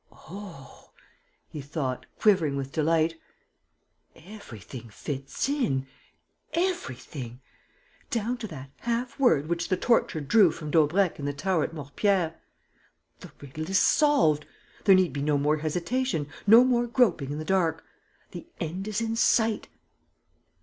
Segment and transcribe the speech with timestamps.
[0.11, 0.93] "Oh,"
[1.47, 3.19] he thought, quivering with delight,
[4.15, 5.85] "everything fits in!
[6.53, 7.39] Everything!...
[8.09, 11.73] Down to that half word which the torture drew from Daubrecq in the tower at
[11.75, 12.33] Mortepierre!
[13.19, 14.47] The riddle is solved.
[14.85, 17.85] There need be no more hesitation, no more groping in the dark.
[18.31, 19.67] The end is in sight."